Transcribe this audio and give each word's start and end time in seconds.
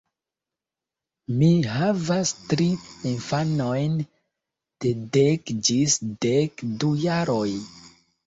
Mi 1.41 1.49
havas 1.73 2.29
tri 2.53 2.65
infanojn 3.11 3.99
de 4.85 4.93
dek 5.17 5.53
ĝis 5.69 5.99
dek 6.27 6.65
du 6.85 6.91
jaroj. 7.05 7.47